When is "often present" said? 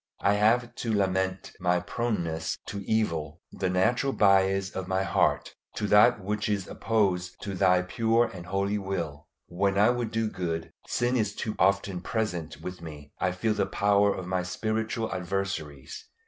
11.59-12.61